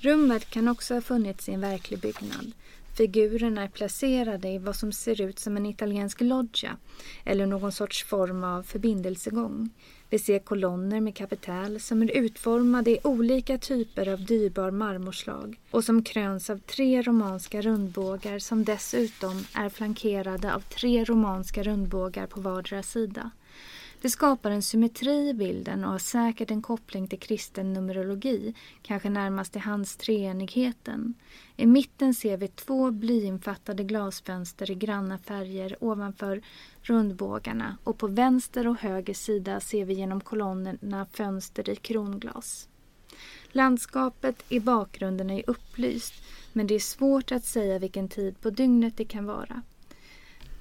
Rummet 0.00 0.50
kan 0.50 0.68
också 0.68 0.94
ha 0.94 1.00
funnits 1.00 1.48
i 1.48 1.52
en 1.52 1.60
verklig 1.60 2.00
byggnad. 2.00 2.52
Figurerna 2.96 3.62
är 3.62 3.68
placerade 3.68 4.48
i 4.48 4.58
vad 4.58 4.76
som 4.76 4.92
ser 4.92 5.20
ut 5.20 5.38
som 5.38 5.56
en 5.56 5.66
italiensk 5.66 6.20
loggia 6.20 6.76
eller 7.24 7.46
någon 7.46 7.72
sorts 7.72 8.04
form 8.04 8.44
av 8.44 8.62
förbindelsegång. 8.62 9.70
Vi 10.10 10.18
ser 10.18 10.38
kolonner 10.38 11.00
med 11.00 11.16
kapitäl 11.16 11.80
som 11.80 12.02
är 12.02 12.10
utformade 12.10 12.90
i 12.90 12.98
olika 13.04 13.58
typer 13.58 14.08
av 14.08 14.24
dyrbar 14.24 14.70
marmorslag 14.70 15.60
och 15.70 15.84
som 15.84 16.02
kröns 16.02 16.50
av 16.50 16.58
tre 16.58 17.02
romanska 17.02 17.60
rundbågar 17.60 18.38
som 18.38 18.64
dessutom 18.64 19.44
är 19.54 19.68
flankerade 19.68 20.54
av 20.54 20.60
tre 20.60 21.04
romanska 21.04 21.62
rundbågar 21.62 22.26
på 22.26 22.40
vardera 22.40 22.82
sida. 22.82 23.30
Det 24.02 24.10
skapar 24.10 24.50
en 24.50 24.62
symmetri 24.62 25.28
i 25.28 25.34
bilden 25.34 25.84
och 25.84 25.90
har 25.90 25.98
säkert 25.98 26.50
en 26.50 26.62
koppling 26.62 27.08
till 27.08 27.18
kristen 27.18 27.72
numerologi, 27.72 28.54
kanske 28.82 29.10
närmast 29.10 29.52
till 29.52 29.60
hans 29.60 29.96
treenigheten. 29.96 31.14
I 31.56 31.66
mitten 31.66 32.14
ser 32.14 32.36
vi 32.36 32.48
två 32.48 32.90
blyinfattade 32.90 33.84
glasfönster 33.84 34.70
i 34.70 34.74
granna 34.74 35.18
färger 35.18 35.76
ovanför 35.80 36.42
rundbågarna 36.82 37.76
och 37.84 37.98
på 37.98 38.06
vänster 38.06 38.66
och 38.66 38.76
höger 38.76 39.14
sida 39.14 39.60
ser 39.60 39.84
vi 39.84 39.94
genom 39.94 40.20
kolonnerna 40.20 41.06
fönster 41.12 41.70
i 41.70 41.76
kronglas. 41.76 42.68
Landskapet 43.52 44.44
i 44.48 44.60
bakgrunden 44.60 45.30
är 45.30 45.50
upplyst 45.50 46.14
men 46.52 46.66
det 46.66 46.74
är 46.74 46.78
svårt 46.78 47.32
att 47.32 47.44
säga 47.44 47.78
vilken 47.78 48.08
tid 48.08 48.40
på 48.40 48.50
dygnet 48.50 48.96
det 48.96 49.04
kan 49.04 49.26
vara. 49.26 49.62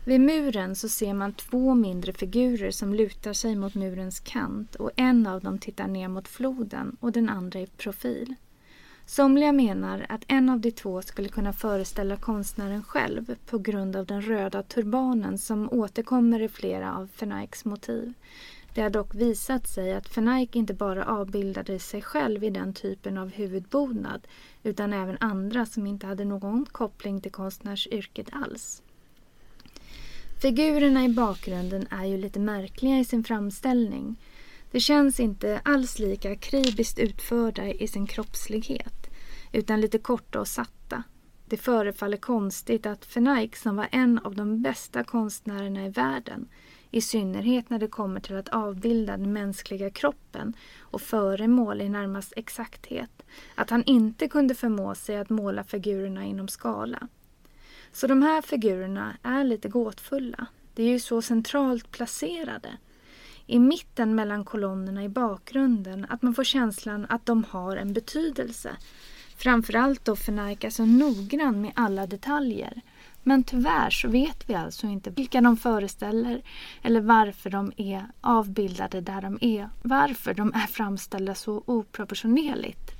Vid 0.03 0.21
muren 0.21 0.75
så 0.75 0.89
ser 0.89 1.13
man 1.13 1.33
två 1.33 1.75
mindre 1.75 2.13
figurer 2.13 2.71
som 2.71 2.93
lutar 2.93 3.33
sig 3.33 3.55
mot 3.55 3.75
murens 3.75 4.19
kant 4.19 4.75
och 4.75 4.91
en 4.95 5.27
av 5.27 5.41
dem 5.41 5.59
tittar 5.59 5.87
ner 5.87 6.07
mot 6.07 6.27
floden 6.27 6.97
och 6.99 7.11
den 7.11 7.29
andra 7.29 7.59
i 7.59 7.67
profil. 7.67 8.35
Somliga 9.05 9.51
menar 9.51 10.05
att 10.09 10.23
en 10.27 10.49
av 10.49 10.59
de 10.59 10.71
två 10.71 11.01
skulle 11.01 11.29
kunna 11.29 11.53
föreställa 11.53 12.17
konstnären 12.17 12.83
själv 12.83 13.35
på 13.45 13.57
grund 13.57 13.95
av 13.95 14.05
den 14.05 14.21
röda 14.21 14.63
turbanen 14.63 15.37
som 15.37 15.69
återkommer 15.71 16.41
i 16.41 16.47
flera 16.47 16.95
av 16.95 17.07
Fenaiks 17.07 17.65
motiv. 17.65 18.13
Det 18.73 18.81
har 18.81 18.89
dock 18.89 19.15
visat 19.15 19.67
sig 19.67 19.93
att 19.93 20.07
Fenaik 20.07 20.55
inte 20.55 20.73
bara 20.73 21.05
avbildade 21.05 21.79
sig 21.79 22.01
själv 22.01 22.43
i 22.43 22.49
den 22.49 22.73
typen 22.73 23.17
av 23.17 23.29
huvudbonad 23.29 24.27
utan 24.63 24.93
även 24.93 25.17
andra 25.19 25.65
som 25.65 25.87
inte 25.87 26.07
hade 26.07 26.25
någon 26.25 26.65
koppling 26.65 27.21
till 27.21 27.31
konstnärsyrket 27.31 28.27
alls. 28.31 28.81
Figurerna 30.41 31.05
i 31.05 31.09
bakgrunden 31.09 31.87
är 31.91 32.05
ju 32.05 32.17
lite 32.17 32.39
märkliga 32.39 32.99
i 32.99 33.05
sin 33.05 33.23
framställning. 33.23 34.21
De 34.71 34.79
känns 34.79 35.19
inte 35.19 35.61
alls 35.65 35.99
lika 35.99 36.31
akribiskt 36.31 36.99
utförda 36.99 37.67
i 37.67 37.87
sin 37.87 38.07
kroppslighet, 38.07 39.09
utan 39.51 39.81
lite 39.81 39.97
korta 39.97 40.39
och 40.39 40.47
satta. 40.47 41.03
Det 41.45 41.57
förefaller 41.57 42.17
konstigt 42.17 42.85
att 42.85 43.05
Fenaik, 43.05 43.55
som 43.55 43.75
var 43.75 43.87
en 43.91 44.19
av 44.19 44.35
de 44.35 44.61
bästa 44.61 45.03
konstnärerna 45.03 45.85
i 45.85 45.89
världen, 45.89 46.47
i 46.91 47.01
synnerhet 47.01 47.69
när 47.69 47.79
det 47.79 47.87
kommer 47.87 48.19
till 48.19 48.35
att 48.35 48.49
avbilda 48.49 49.17
den 49.17 49.33
mänskliga 49.33 49.89
kroppen 49.89 50.53
och 50.79 51.01
föremål 51.01 51.81
i 51.81 51.89
närmast 51.89 52.33
exakthet, 52.35 53.23
att 53.55 53.69
han 53.69 53.83
inte 53.83 54.27
kunde 54.27 54.55
förmå 54.55 54.95
sig 54.95 55.17
att 55.17 55.29
måla 55.29 55.63
figurerna 55.63 56.25
inom 56.25 56.47
skala. 56.47 57.07
Så 57.93 58.07
de 58.07 58.21
här 58.21 58.41
figurerna 58.41 59.17
är 59.23 59.43
lite 59.43 59.69
gåtfulla. 59.69 60.45
De 60.73 60.83
är 60.83 60.89
ju 60.89 60.99
så 60.99 61.21
centralt 61.21 61.91
placerade. 61.91 62.77
I 63.45 63.59
mitten 63.59 64.15
mellan 64.15 64.45
kolonnerna 64.45 65.03
i 65.03 65.09
bakgrunden 65.09 66.05
att 66.09 66.21
man 66.21 66.33
får 66.33 66.43
känslan 66.43 67.05
att 67.09 67.25
de 67.25 67.43
har 67.49 67.77
en 67.77 67.93
betydelse. 67.93 68.77
Framförallt 69.37 70.05
då 70.05 70.15
Fenaik 70.15 70.63
är 70.63 70.69
så 70.69 70.85
noggrann 70.85 71.61
med 71.61 71.71
alla 71.75 72.07
detaljer. 72.07 72.81
Men 73.23 73.43
tyvärr 73.43 73.89
så 73.89 74.07
vet 74.07 74.49
vi 74.49 74.53
alltså 74.53 74.87
inte 74.87 75.09
vilka 75.09 75.41
de 75.41 75.57
föreställer 75.57 76.41
eller 76.81 77.01
varför 77.01 77.49
de 77.49 77.71
är 77.77 78.05
avbildade 78.21 79.01
där 79.01 79.21
de 79.21 79.37
är. 79.41 79.69
Varför 79.81 80.33
de 80.33 80.53
är 80.53 80.67
framställda 80.67 81.35
så 81.35 81.63
oproportionerligt. 81.65 82.98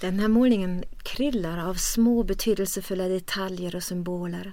Den 0.00 0.20
här 0.20 0.28
målningen 0.28 0.84
kryllar 1.02 1.68
av 1.68 1.74
små 1.74 2.22
betydelsefulla 2.22 3.08
detaljer 3.08 3.76
och 3.76 3.82
symboler. 3.82 4.52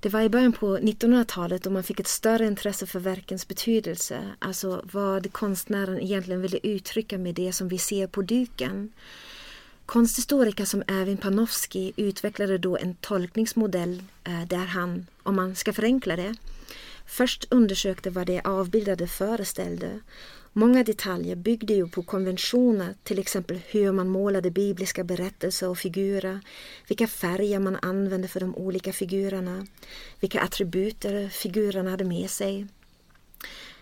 Det 0.00 0.08
var 0.08 0.20
i 0.20 0.28
början 0.28 0.52
på 0.52 0.78
1900-talet 0.78 1.62
då 1.62 1.70
man 1.70 1.82
fick 1.82 2.00
ett 2.00 2.08
större 2.08 2.46
intresse 2.46 2.86
för 2.86 3.00
verkens 3.00 3.48
betydelse, 3.48 4.20
alltså 4.38 4.82
vad 4.92 5.32
konstnären 5.32 6.00
egentligen 6.00 6.42
ville 6.42 6.58
uttrycka 6.62 7.18
med 7.18 7.34
det 7.34 7.52
som 7.52 7.68
vi 7.68 7.78
ser 7.78 8.06
på 8.06 8.22
duken. 8.22 8.92
Konsthistoriker 9.86 10.64
som 10.64 10.82
Erwin 10.86 11.16
Panofsky 11.16 11.92
utvecklade 11.96 12.58
då 12.58 12.76
en 12.76 12.94
tolkningsmodell 12.94 14.02
eh, 14.24 14.42
där 14.46 14.66
han, 14.66 15.06
om 15.22 15.36
man 15.36 15.54
ska 15.54 15.72
förenkla 15.72 16.16
det, 16.16 16.34
först 17.06 17.46
undersökte 17.50 18.10
vad 18.10 18.26
det 18.26 18.40
avbildade 18.40 19.06
föreställde 19.06 20.00
Många 20.54 20.84
detaljer 20.84 21.36
byggde 21.36 21.74
ju 21.74 21.88
på 21.88 22.02
konventioner, 22.02 22.94
till 23.02 23.18
exempel 23.18 23.60
hur 23.66 23.92
man 23.92 24.08
målade 24.08 24.50
bibliska 24.50 25.04
berättelser 25.04 25.68
och 25.68 25.78
figurer, 25.78 26.40
vilka 26.88 27.06
färger 27.06 27.58
man 27.58 27.78
använde 27.82 28.28
för 28.28 28.40
de 28.40 28.56
olika 28.56 28.92
figurerna, 28.92 29.66
vilka 30.20 30.40
attributer 30.40 31.28
figurerna 31.28 31.90
hade 31.90 32.04
med 32.04 32.30
sig. 32.30 32.66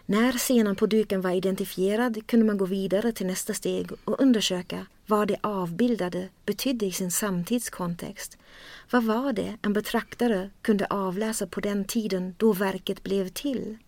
När 0.07 0.33
scenen 0.33 0.77
på 0.77 0.87
duken 0.87 1.21
var 1.21 1.31
identifierad 1.31 2.27
kunde 2.27 2.47
man 2.47 2.59
gå 2.59 2.65
vidare 2.65 3.13
till 3.13 3.27
nästa 3.27 3.55
steg 3.55 3.91
och 4.05 4.21
undersöka 4.23 4.87
vad 5.07 5.29
det 5.29 5.37
avbildade 5.41 6.29
betydde 6.47 6.87
i 6.87 6.93
sin 6.93 7.11
samtidskontext. 7.11 8.39
Vad 8.91 9.05
var 9.05 9.33
det 9.33 9.57
en 9.63 9.73
betraktare 9.73 10.51
kunde 10.63 10.87
avläsa 10.87 11.47
på 11.47 11.61
den 11.61 11.85
tiden 11.85 12.35
då 12.39 12.53
verket 12.53 13.03
blev 13.03 13.29
till? 13.29 13.79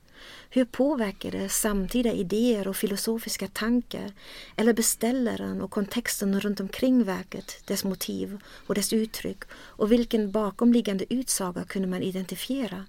Hur 0.51 0.65
påverkar 0.65 1.31
det 1.31 1.49
samtida 1.49 2.13
idéer 2.13 2.69
och 2.69 2.77
filosofiska 2.77 3.49
tankar 3.49 4.13
eller 4.57 4.73
beställaren 4.73 5.63
och 5.63 5.71
kontexten 5.71 6.41
runt 6.41 6.61
omkring 6.61 7.05
verket, 7.05 7.63
dess 7.65 7.85
motiv 7.85 8.39
och 8.67 8.75
dess 8.75 8.93
uttryck 8.93 9.43
och 9.53 9.93
vilken 9.93 10.31
bakomliggande 10.31 11.15
utsaga 11.15 11.65
kunde 11.65 11.89
man 11.89 12.03
identifiera? 12.03 12.85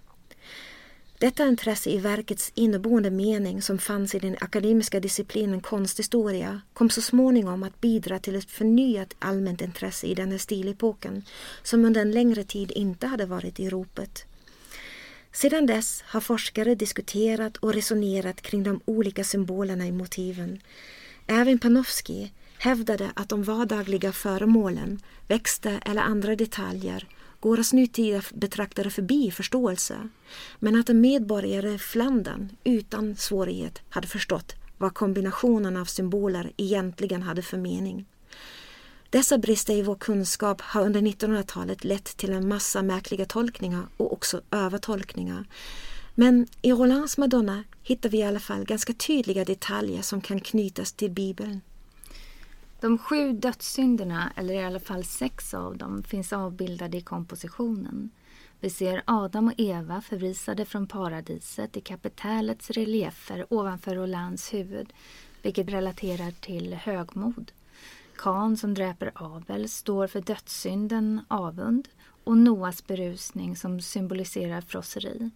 Detta 1.24 1.48
intresse 1.48 1.90
i 1.90 1.98
verkets 1.98 2.52
inneboende 2.56 3.10
mening 3.10 3.62
som 3.62 3.78
fanns 3.78 4.16
i 4.16 4.20
den 4.20 4.38
akademiska 4.42 5.00
disciplinen 5.00 5.62
konsthistoria 5.62 6.62
kom 6.74 6.90
så 6.90 7.02
småningom 7.02 7.64
att 7.64 7.82
bidra 7.82 8.20
till 8.20 8.36
ett 8.36 8.52
förnyat 8.52 9.16
allmänt 9.20 9.62
intresse 9.62 10.08
i 10.08 10.16
denna 10.16 10.40
stilepoken 10.40 11.24
som 11.64 11.86
under 11.86 12.02
en 12.02 12.12
längre 12.12 12.44
tid 12.44 12.72
inte 12.72 13.08
hade 13.08 13.26
varit 13.26 13.60
i 13.60 13.70
ropet. 13.70 14.26
Sedan 15.36 15.66
dess 15.66 16.04
har 16.08 16.22
forskare 16.22 16.76
diskuterat 16.76 17.58
och 17.58 17.74
resonerat 17.74 18.42
kring 18.42 18.64
de 18.64 18.82
olika 18.86 19.24
symbolerna 19.24 19.88
i 19.88 19.92
motiven. 19.92 20.60
Även 21.28 21.60
Panofsky 21.60 22.30
hävdade 22.58 23.12
att 23.16 23.30
de 23.30 23.44
vardagliga 23.44 24.12
föremålen, 24.12 25.00
växter 25.28 25.80
eller 25.86 26.02
andra 26.02 26.36
detaljer 26.36 27.08
går 27.40 27.60
oss 27.60 27.74
nutida 27.74 28.22
betraktare 28.34 28.90
förbi 28.90 29.32
förståelse, 29.32 30.10
men 30.60 30.80
att 30.80 30.90
en 30.90 31.02
medborgare 31.02 31.74
i 31.74 31.78
Flandern 31.78 32.50
utan 32.64 33.16
svårighet 33.16 33.82
hade 33.90 34.08
förstått 34.08 34.56
vad 34.78 34.94
kombinationen 34.94 35.78
av 35.78 35.86
symboler 35.86 36.52
egentligen 36.58 37.22
hade 37.22 37.42
för 37.42 37.58
mening. 37.58 38.06
Dessa 39.14 39.38
brister 39.38 39.74
i 39.74 39.82
vår 39.82 39.96
kunskap 39.96 40.62
har 40.62 40.86
under 40.86 41.02
1900-talet 41.02 41.84
lett 41.84 42.18
till 42.18 42.34
en 42.34 42.48
massa 42.48 42.82
märkliga 42.82 43.26
tolkningar 43.26 43.86
och 43.98 44.14
också 44.14 44.42
övertolkningar. 44.52 45.46
Men 46.16 46.48
i 46.62 46.72
Rolands 46.72 47.18
Madonna 47.18 47.64
hittar 47.84 48.10
vi 48.10 48.18
i 48.18 48.24
alla 48.24 48.40
fall 48.40 48.66
ganska 48.66 48.94
tydliga 48.94 49.46
detaljer 49.46 50.02
som 50.02 50.22
kan 50.22 50.40
knytas 50.40 50.94
till 50.94 51.12
Bibeln. 51.12 51.62
De 52.80 52.98
sju 52.98 53.34
dödssynderna, 53.34 54.34
eller 54.36 54.54
i 54.54 54.64
alla 54.64 54.80
fall 54.80 55.04
sex 55.04 55.54
av 55.54 55.78
dem, 55.78 56.04
finns 56.04 56.34
avbildade 56.34 56.98
i 56.98 57.02
kompositionen. 57.02 58.10
Vi 58.60 58.70
ser 58.70 59.04
Adam 59.06 59.48
och 59.48 59.54
Eva 59.58 60.02
förvisade 60.02 60.66
från 60.66 60.88
paradiset 60.88 61.78
i 61.78 61.82
kapitälets 61.82 62.70
reliefer 62.70 63.46
ovanför 63.50 63.96
Rolands 63.96 64.54
huvud, 64.54 64.94
vilket 65.42 65.70
relaterar 65.70 66.32
till 66.32 66.74
högmod. 66.74 67.52
Kan 68.18 68.58
som 68.58 68.74
dräper 68.74 69.12
Abel 69.16 69.70
står 69.70 70.08
för 70.08 70.22
dödssynden 70.22 71.22
avund 71.28 71.88
och 72.24 72.38
Noas 72.38 72.88
berusning 72.88 73.56
som 73.56 73.82
symboliserar 73.82 74.62
frosseri. 74.62 75.32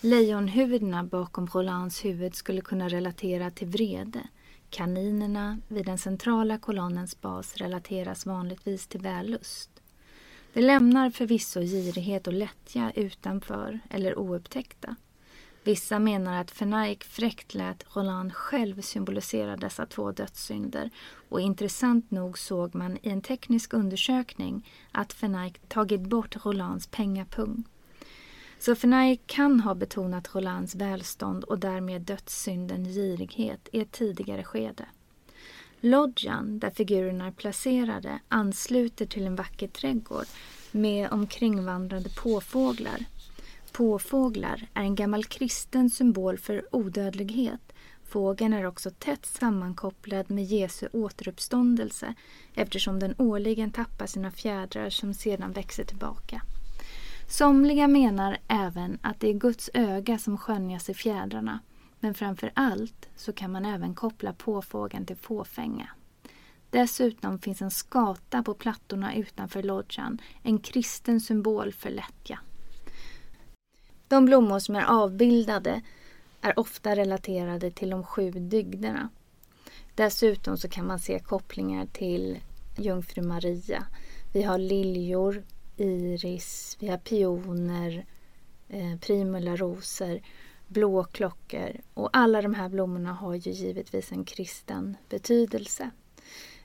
Lejonhuvudena 0.00 1.04
bakom 1.04 1.46
Rolands 1.46 2.04
huvud 2.04 2.34
skulle 2.34 2.60
kunna 2.60 2.88
relatera 2.88 3.50
till 3.50 3.68
vrede. 3.68 4.22
Kaninerna 4.70 5.58
vid 5.68 5.86
den 5.86 5.98
centrala 5.98 6.58
kolonnens 6.58 7.20
bas 7.20 7.56
relateras 7.56 8.26
vanligtvis 8.26 8.86
till 8.86 9.00
vällust. 9.00 9.70
Det 10.52 10.60
lämnar 10.60 11.10
förvisso 11.10 11.60
girighet 11.60 12.26
och 12.26 12.32
lättja 12.32 12.92
utanför 12.94 13.80
eller 13.90 14.18
oupptäckta. 14.18 14.96
Vissa 15.64 15.98
menar 15.98 16.40
att 16.40 16.50
Fenaik 16.50 17.04
fräckt 17.04 17.54
lät 17.54 17.96
Roland 17.96 18.34
själv 18.34 18.80
symbolisera 18.80 19.56
dessa 19.56 19.86
två 19.86 20.12
dödssynder 20.12 20.90
och 21.28 21.40
intressant 21.40 22.10
nog 22.10 22.38
såg 22.38 22.74
man 22.74 22.96
i 23.02 23.08
en 23.08 23.22
teknisk 23.22 23.72
undersökning 23.72 24.70
att 24.92 25.12
Fenaik 25.12 25.68
tagit 25.68 26.00
bort 26.00 26.44
Rolands 26.44 26.86
pengapung. 26.86 27.64
Så 28.58 28.74
Fenaik 28.74 29.26
kan 29.26 29.60
ha 29.60 29.74
betonat 29.74 30.34
Rolands 30.34 30.74
välstånd 30.74 31.44
och 31.44 31.58
därmed 31.58 32.02
dödssynden 32.02 32.84
girighet 32.84 33.68
i 33.72 33.80
ett 33.80 33.92
tidigare 33.92 34.44
skede. 34.44 34.84
Lodjan, 35.80 36.58
där 36.58 36.70
figurerna 36.70 37.26
är 37.26 37.32
placerade, 37.32 38.20
ansluter 38.28 39.06
till 39.06 39.26
en 39.26 39.36
vacker 39.36 39.68
trädgård 39.68 40.26
med 40.70 41.12
omkringvandrande 41.12 42.08
påfåglar 42.08 43.04
Påfåglar 43.72 44.66
är 44.74 44.82
en 44.82 44.94
gammal 44.94 45.24
kristen 45.24 45.90
symbol 45.90 46.38
för 46.38 46.74
odödlighet. 46.74 47.72
Fågeln 48.04 48.52
är 48.52 48.66
också 48.66 48.90
tätt 48.90 49.26
sammankopplad 49.26 50.30
med 50.30 50.44
Jesu 50.44 50.88
återuppståndelse 50.92 52.14
eftersom 52.54 52.98
den 52.98 53.14
årligen 53.18 53.70
tappar 53.70 54.06
sina 54.06 54.30
fjädrar 54.30 54.90
som 54.90 55.14
sedan 55.14 55.52
växer 55.52 55.84
tillbaka. 55.84 56.42
Somliga 57.28 57.88
menar 57.88 58.38
även 58.48 58.98
att 59.02 59.20
det 59.20 59.28
är 59.28 59.34
Guds 59.34 59.70
öga 59.74 60.18
som 60.18 60.38
skönjas 60.38 60.90
i 60.90 60.94
fjädrarna 60.94 61.60
men 62.00 62.14
framför 62.14 62.52
allt 62.54 63.08
så 63.16 63.32
kan 63.32 63.52
man 63.52 63.64
även 63.64 63.94
koppla 63.94 64.32
påfågeln 64.32 65.06
till 65.06 65.16
fåfänga. 65.16 65.88
Dessutom 66.70 67.38
finns 67.38 67.62
en 67.62 67.70
skata 67.70 68.42
på 68.42 68.54
plattorna 68.54 69.14
utanför 69.14 69.62
lodjan, 69.62 70.20
en 70.42 70.58
kristen 70.58 71.20
symbol 71.20 71.72
för 71.72 71.90
lättja. 71.90 72.38
De 74.12 74.24
blommor 74.24 74.58
som 74.58 74.76
är 74.76 74.84
avbildade 74.84 75.82
är 76.40 76.58
ofta 76.58 76.96
relaterade 76.96 77.70
till 77.70 77.90
de 77.90 78.04
sju 78.04 78.30
dygderna. 78.30 79.08
Dessutom 79.94 80.56
så 80.56 80.68
kan 80.68 80.86
man 80.86 80.98
se 80.98 81.18
kopplingar 81.18 81.86
till 81.86 82.38
Jungfru 82.78 83.22
Maria. 83.22 83.86
Vi 84.32 84.42
har 84.42 84.58
liljor, 84.58 85.42
iris, 85.76 86.76
vi 86.80 86.88
har 86.88 86.98
pioner, 86.98 88.06
eh, 88.68 88.98
primullarosor, 89.00 90.20
blåklockor 90.68 91.80
och 91.94 92.10
alla 92.12 92.42
de 92.42 92.54
här 92.54 92.68
blommorna 92.68 93.12
har 93.12 93.34
ju 93.34 93.50
givetvis 93.50 94.12
en 94.12 94.24
kristen 94.24 94.96
betydelse. 95.08 95.90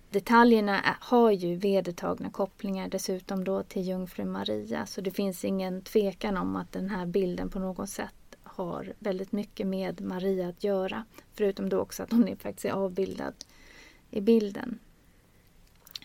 Detaljerna 0.10 0.96
har 1.00 1.32
ju 1.32 1.56
vedertagna 1.56 2.30
kopplingar 2.30 2.90
dessutom 2.90 3.44
då 3.44 3.64
till 3.64 3.88
Jungfru 3.88 4.26
Maria 4.26 4.86
så 4.86 5.02
det 5.02 5.12
finns 5.12 5.46
ingen 5.46 5.82
tvekan 5.82 6.38
om 6.38 6.56
att 6.56 6.72
den 6.72 6.90
här 6.90 7.06
bilden 7.06 7.50
på 7.50 7.60
något 7.60 7.90
sätt 7.90 8.14
har 8.44 8.94
väldigt 9.00 9.32
mycket 9.32 9.68
med 9.68 10.02
Maria 10.02 10.48
att 10.48 10.64
göra. 10.64 11.06
Förutom 11.34 11.70
då 11.70 11.80
också 11.80 12.04
att 12.04 12.12
hon 12.12 12.28
är 12.28 12.36
faktiskt 12.36 12.66
är 12.66 12.72
avbildad 12.72 13.34
i 14.12 14.22
bilden. 14.22 14.80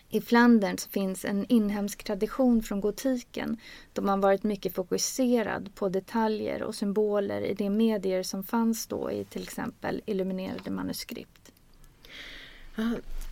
I 0.09 0.21
Flandern 0.21 0.77
finns 0.77 1.25
en 1.25 1.45
inhemsk 1.49 2.03
tradition 2.03 2.63
från 2.63 2.81
gotiken 2.81 3.57
då 3.93 4.01
man 4.01 4.21
varit 4.21 4.43
mycket 4.43 4.75
fokuserad 4.75 5.75
på 5.75 5.89
detaljer 5.89 6.63
och 6.63 6.75
symboler 6.75 7.41
i 7.41 7.53
de 7.53 7.69
medier 7.69 8.23
som 8.23 8.43
fanns 8.43 8.87
då 8.87 9.11
i 9.11 9.25
till 9.25 9.43
exempel 9.43 10.01
illuminerade 10.05 10.71
manuskript. 10.71 11.51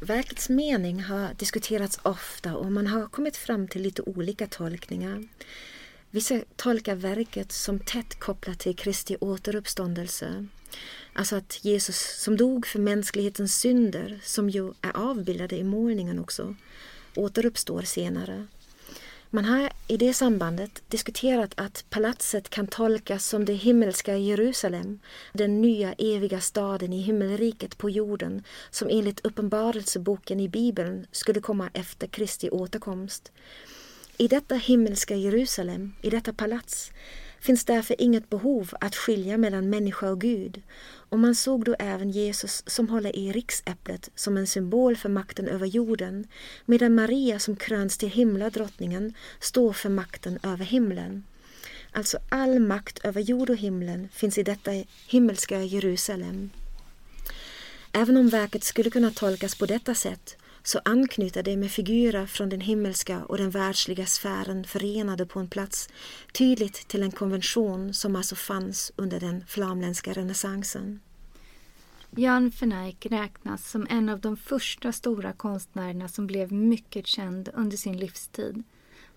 Verkets 0.03 0.49
mening 0.49 1.01
har 1.01 1.33
diskuterats 1.33 1.99
ofta 2.03 2.55
och 2.55 2.71
man 2.71 2.87
har 2.87 3.07
kommit 3.07 3.37
fram 3.37 3.67
till 3.67 3.81
lite 3.81 4.01
olika 4.01 4.47
tolkningar. 4.47 5.27
Vissa 6.09 6.41
tolkar 6.55 6.95
verket 6.95 7.51
som 7.51 7.79
tätt 7.79 8.19
kopplat 8.19 8.59
till 8.59 8.75
Kristi 8.75 9.17
återuppståndelse. 9.19 10.45
Alltså 11.13 11.35
att 11.35 11.65
Jesus 11.65 12.21
som 12.23 12.37
dog 12.37 12.67
för 12.67 12.79
mänsklighetens 12.79 13.55
synder, 13.55 14.19
som 14.23 14.49
ju 14.49 14.73
är 14.81 14.97
avbildade 14.97 15.55
i 15.57 15.63
målningen 15.63 16.19
också, 16.19 16.55
återuppstår 17.15 17.81
senare. 17.81 18.47
Man 19.33 19.45
har 19.45 19.69
i 19.87 19.97
det 19.97 20.13
sambandet 20.13 20.81
diskuterat 20.87 21.53
att 21.57 21.85
palatset 21.89 22.49
kan 22.49 22.67
tolkas 22.67 23.25
som 23.25 23.45
det 23.45 23.53
himmelska 23.53 24.17
Jerusalem, 24.17 24.99
den 25.33 25.61
nya 25.61 25.93
eviga 25.93 26.39
staden 26.39 26.93
i 26.93 27.01
himmelriket 27.01 27.77
på 27.77 27.89
jorden 27.89 28.43
som 28.71 28.87
enligt 28.91 29.25
uppenbarelseboken 29.25 30.39
i 30.39 30.49
Bibeln 30.49 31.05
skulle 31.11 31.41
komma 31.41 31.69
efter 31.73 32.07
Kristi 32.07 32.49
återkomst. 32.49 33.31
I 34.17 34.27
detta 34.27 34.55
himmelska 34.55 35.15
Jerusalem, 35.15 35.93
i 36.01 36.09
detta 36.09 36.33
palats, 36.33 36.91
finns 37.41 37.65
därför 37.65 38.01
inget 38.01 38.29
behov 38.29 38.73
att 38.81 38.95
skilja 38.95 39.37
mellan 39.37 39.69
människa 39.69 40.09
och 40.09 40.21
Gud 40.21 40.61
och 41.11 41.19
man 41.19 41.35
såg 41.35 41.65
då 41.65 41.75
även 41.79 42.11
Jesus 42.11 42.63
som 42.67 42.89
håller 42.89 43.15
i 43.15 43.31
riksäpplet 43.31 44.09
som 44.15 44.37
en 44.37 44.47
symbol 44.47 44.95
för 44.95 45.09
makten 45.09 45.47
över 45.47 45.67
jorden 45.67 46.27
medan 46.65 46.95
Maria 46.95 47.39
som 47.39 47.55
kröns 47.55 47.97
till 47.97 48.09
himladrottningen 48.09 49.13
står 49.39 49.73
för 49.73 49.89
makten 49.89 50.39
över 50.43 50.65
himlen. 50.65 51.23
Alltså 51.91 52.17
all 52.29 52.59
makt 52.59 52.99
över 53.05 53.21
jord 53.21 53.49
och 53.49 53.57
himlen 53.57 54.09
finns 54.13 54.37
i 54.37 54.43
detta 54.43 54.71
himmelska 55.07 55.63
Jerusalem. 55.63 56.49
Även 57.91 58.17
om 58.17 58.29
verket 58.29 58.63
skulle 58.63 58.89
kunna 58.89 59.11
tolkas 59.11 59.55
på 59.55 59.65
detta 59.65 59.95
sätt 59.95 60.37
så 60.63 60.79
anknyter 60.85 61.43
det 61.43 61.57
med 61.57 61.71
figurer 61.71 62.25
från 62.25 62.49
den 62.49 62.61
himmelska 62.61 63.23
och 63.23 63.37
den 63.37 63.49
världsliga 63.49 64.05
sfären 64.05 64.63
förenade 64.63 65.25
på 65.25 65.39
en 65.39 65.49
plats 65.49 65.89
tydligt 66.33 66.87
till 66.87 67.03
en 67.03 67.11
konvention 67.11 67.93
som 67.93 68.15
alltså 68.15 68.35
fanns 68.35 68.91
under 68.95 69.19
den 69.19 69.45
flamländska 69.47 70.13
renässansen. 70.13 70.99
Jan 72.15 72.51
Fenaik 72.51 73.05
räknas 73.05 73.69
som 73.69 73.87
en 73.89 74.09
av 74.09 74.19
de 74.19 74.37
första 74.37 74.91
stora 74.91 75.33
konstnärerna 75.33 76.07
som 76.07 76.27
blev 76.27 76.51
mycket 76.51 77.07
känd 77.07 77.49
under 77.53 77.77
sin 77.77 77.97
livstid. 77.97 78.63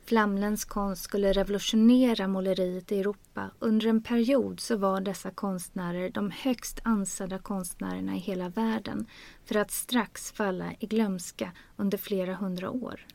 Flamländsk 0.06 0.68
konst 0.68 1.02
skulle 1.02 1.32
revolutionera 1.32 2.28
måleriet 2.28 2.92
i 2.92 3.00
Europa. 3.00 3.50
Under 3.58 3.86
en 3.86 4.02
period 4.02 4.60
så 4.60 4.76
var 4.76 5.00
dessa 5.00 5.30
konstnärer 5.30 6.10
de 6.10 6.30
högst 6.30 6.80
ansedda 6.82 7.38
konstnärerna 7.38 8.16
i 8.16 8.18
hela 8.18 8.48
världen 8.48 9.06
för 9.44 9.54
att 9.54 9.70
strax 9.70 10.32
falla 10.32 10.72
i 10.80 10.86
glömska 10.86 11.52
under 11.76 11.98
flera 11.98 12.34
hundra 12.34 12.70
år. 12.70 13.06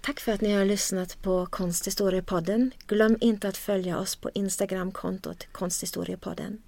Tack 0.00 0.20
för 0.20 0.32
att 0.32 0.40
ni 0.40 0.52
har 0.52 0.64
lyssnat 0.64 1.22
på 1.22 1.46
Konsthistoriepodden. 1.46 2.70
Glöm 2.86 3.16
inte 3.20 3.48
att 3.48 3.56
följa 3.56 3.98
oss 3.98 4.16
på 4.16 4.30
Instagramkontot 4.34 5.46
Konsthistoriepodden. 5.52 6.62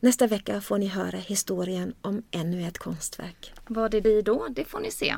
Nästa 0.00 0.26
vecka 0.26 0.60
får 0.60 0.78
ni 0.78 0.86
höra 0.86 1.18
historien 1.18 1.94
om 2.00 2.22
ännu 2.30 2.66
ett 2.66 2.78
konstverk. 2.78 3.52
Vad 3.66 3.90
det 3.90 4.00
blir 4.00 4.22
då, 4.22 4.48
det 4.50 4.64
får 4.64 4.80
ni 4.80 4.90
se. 4.90 5.16